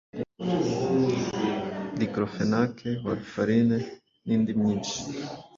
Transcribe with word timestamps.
diclofenac, 1.99 2.75
warfarin 3.05 3.69
n’indi 4.25 4.51
myinshi 4.59 4.95